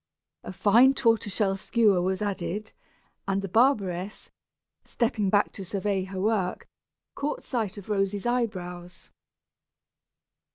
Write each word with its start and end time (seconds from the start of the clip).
A 0.43 0.51
fine 0.51 0.95
tortoise 0.95 1.35
shell 1.35 1.55
skewer 1.55 2.01
was 2.01 2.23
added, 2.23 2.73
and 3.27 3.43
the 3.43 3.47
barberess, 3.47 4.31
stepping 4.83 5.29
back 5.29 5.51
to 5.51 5.63
survey 5.63 6.05
her 6.05 6.19
work, 6.19 6.67
caught 7.13 7.43
sight 7.43 7.77
of 7.77 7.87
Rosy's 7.87 8.25
eyebrows. 8.25 9.11